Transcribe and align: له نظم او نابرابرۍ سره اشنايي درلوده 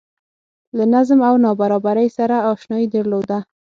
له 0.77 0.83
نظم 0.93 1.19
او 1.29 1.35
نابرابرۍ 1.45 2.07
سره 2.17 2.35
اشنايي 2.51 2.87
درلوده 2.95 3.37